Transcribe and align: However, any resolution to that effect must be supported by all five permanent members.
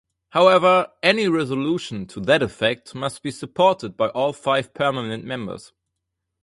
However, 0.31 0.91
any 1.03 1.27
resolution 1.27 2.07
to 2.07 2.19
that 2.21 2.41
effect 2.41 2.95
must 2.95 3.21
be 3.21 3.29
supported 3.29 3.95
by 3.95 4.07
all 4.07 4.33
five 4.33 4.73
permanent 4.73 5.25
members. 5.25 5.73